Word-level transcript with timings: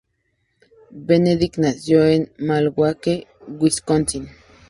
Benedict 0.89 1.59
nació 1.59 2.03
en 2.05 2.31
Milwaukee, 2.39 3.27
Wisconsin. 3.47 4.27